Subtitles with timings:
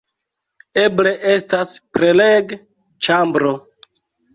[0.83, 3.59] Eble estas preleg-ĉambro